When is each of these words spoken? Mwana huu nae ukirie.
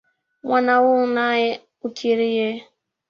Mwana 0.43 0.77
huu 0.77 1.05
nae 1.05 1.61
ukirie. 1.83 2.65